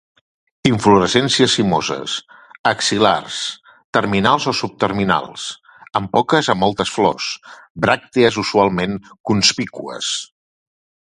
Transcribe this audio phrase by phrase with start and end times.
[0.67, 2.15] Inflorescències cimoses,
[2.71, 3.37] axil·lars,
[3.97, 5.45] terminals o subterminals,
[6.01, 7.29] amb poques a moltes flors;
[7.87, 8.97] bràctees usualment
[9.33, 10.11] conspícues.